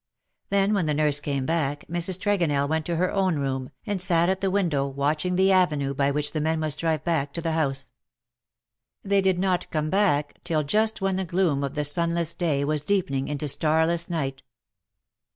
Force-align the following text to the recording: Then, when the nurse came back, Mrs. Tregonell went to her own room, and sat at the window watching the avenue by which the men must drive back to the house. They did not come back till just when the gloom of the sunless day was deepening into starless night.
Then, 0.49 0.73
when 0.73 0.87
the 0.87 0.95
nurse 0.95 1.19
came 1.19 1.45
back, 1.45 1.85
Mrs. 1.87 2.17
Tregonell 2.19 2.67
went 2.67 2.87
to 2.87 2.95
her 2.95 3.11
own 3.11 3.35
room, 3.35 3.69
and 3.85 4.01
sat 4.01 4.29
at 4.29 4.41
the 4.41 4.49
window 4.49 4.83
watching 4.87 5.35
the 5.35 5.51
avenue 5.51 5.93
by 5.93 6.09
which 6.09 6.31
the 6.31 6.41
men 6.41 6.59
must 6.59 6.79
drive 6.79 7.03
back 7.03 7.33
to 7.33 7.39
the 7.41 7.51
house. 7.51 7.91
They 9.03 9.21
did 9.21 9.37
not 9.37 9.69
come 9.69 9.91
back 9.91 10.43
till 10.43 10.63
just 10.63 11.01
when 11.01 11.17
the 11.17 11.23
gloom 11.23 11.63
of 11.63 11.75
the 11.75 11.83
sunless 11.83 12.33
day 12.33 12.65
was 12.65 12.81
deepening 12.81 13.27
into 13.27 13.47
starless 13.47 14.09
night. 14.09 14.41